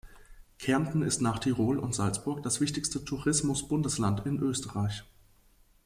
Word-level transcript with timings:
Kärnten 0.57 1.03
ist 1.03 1.21
nach 1.21 1.37
Tirol 1.37 1.77
und 1.77 1.93
Salzburg 1.93 2.41
das 2.41 2.59
wichtigste 2.59 3.05
Tourismus-Bundesland 3.05 4.25
in 4.25 4.39
Österreich. 4.39 5.03